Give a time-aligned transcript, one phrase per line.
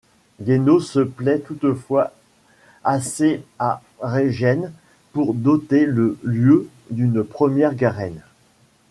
[0.41, 2.11] Guénaud se plaît toutefois
[2.83, 4.71] assez à Régennes
[5.13, 8.23] pour doter le lieu d'une première garenne.